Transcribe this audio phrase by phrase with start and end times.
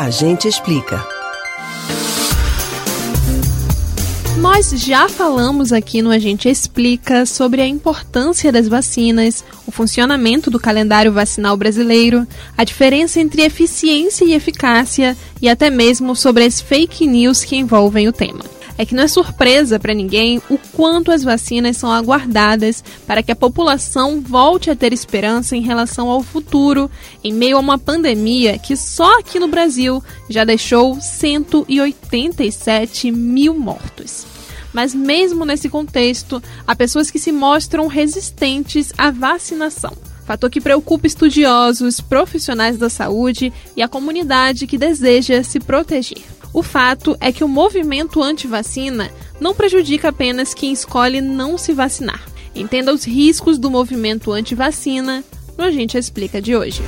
[0.00, 1.04] A gente explica.
[4.36, 10.52] Nós já falamos aqui no A Gente Explica sobre a importância das vacinas, o funcionamento
[10.52, 12.24] do calendário vacinal brasileiro,
[12.56, 18.06] a diferença entre eficiência e eficácia e até mesmo sobre as fake news que envolvem
[18.06, 22.82] o tema é que não é surpresa para ninguém o quanto as vacinas são aguardadas
[23.06, 26.88] para que a população volte a ter esperança em relação ao futuro,
[27.22, 34.24] em meio a uma pandemia que só aqui no Brasil já deixou 187 mil mortos.
[34.72, 39.92] Mas, mesmo nesse contexto, há pessoas que se mostram resistentes à vacinação
[40.28, 46.37] fator que preocupa estudiosos, profissionais da saúde e a comunidade que deseja se proteger.
[46.52, 52.22] O fato é que o movimento anti-vacina não prejudica apenas quem escolhe não se vacinar.
[52.54, 55.22] Entenda os riscos do movimento anti-vacina
[55.56, 56.82] no Agente Explica de hoje.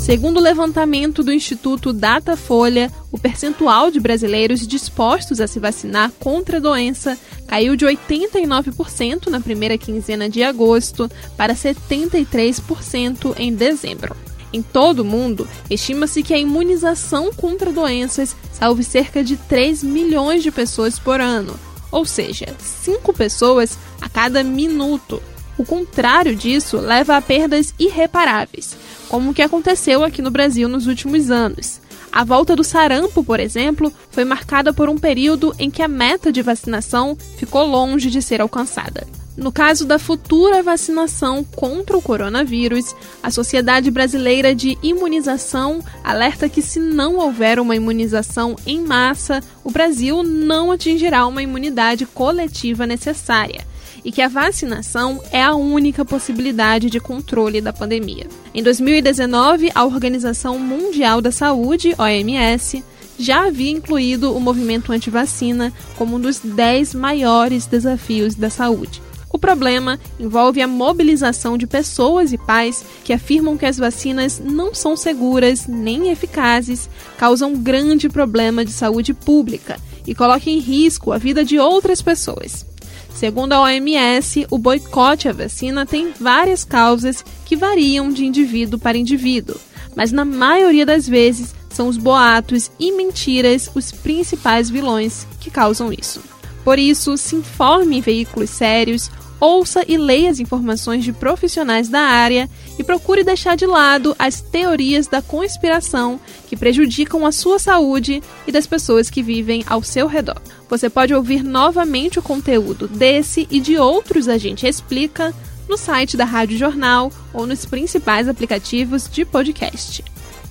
[0.00, 6.56] Segundo o levantamento do Instituto Datafolha, o percentual de brasileiros dispostos a se vacinar contra
[6.56, 14.16] a doença caiu de 89% na primeira quinzena de agosto para 73% em dezembro.
[14.52, 20.42] Em todo o mundo, estima-se que a imunização contra doenças salve cerca de 3 milhões
[20.42, 21.54] de pessoas por ano,
[21.90, 25.22] ou seja, 5 pessoas a cada minuto.
[25.58, 28.76] O contrário disso leva a perdas irreparáveis,
[29.08, 31.80] como o que aconteceu aqui no Brasil nos últimos anos.
[32.10, 36.32] A volta do sarampo, por exemplo, foi marcada por um período em que a meta
[36.32, 39.06] de vacinação ficou longe de ser alcançada.
[39.38, 46.60] No caso da futura vacinação contra o coronavírus, a Sociedade Brasileira de Imunização alerta que,
[46.60, 53.64] se não houver uma imunização em massa, o Brasil não atingirá uma imunidade coletiva necessária
[54.04, 58.26] e que a vacinação é a única possibilidade de controle da pandemia.
[58.52, 62.82] Em 2019, a Organização Mundial da Saúde, OMS,
[63.16, 69.06] já havia incluído o movimento anti-vacina como um dos 10 maiores desafios da saúde.
[69.38, 74.74] O problema envolve a mobilização de pessoas e pais que afirmam que as vacinas não
[74.74, 81.18] são seguras nem eficazes, causam grande problema de saúde pública e colocam em risco a
[81.18, 82.66] vida de outras pessoas.
[83.14, 88.98] Segundo a OMS, o boicote à vacina tem várias causas que variam de indivíduo para
[88.98, 89.54] indivíduo,
[89.94, 95.92] mas na maioria das vezes são os boatos e mentiras os principais vilões que causam
[95.92, 96.20] isso.
[96.68, 99.10] Por isso, se informe em veículos sérios,
[99.40, 104.40] ouça e leia as informações de profissionais da área e procure deixar de lado as
[104.40, 106.18] teorias da conspiração
[106.48, 110.40] que prejudicam a sua saúde e das pessoas que vivem ao seu redor.
[110.68, 115.34] Você pode ouvir novamente o conteúdo desse e de outros A Gente Explica
[115.68, 120.02] no site da Rádio Jornal ou nos principais aplicativos de podcast.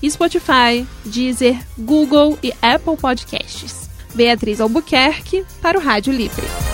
[0.08, 3.90] Spotify, Deezer, Google e Apple Podcasts.
[4.14, 6.67] Beatriz Albuquerque para o Rádio Livre.